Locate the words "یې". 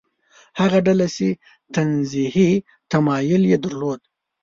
3.51-3.57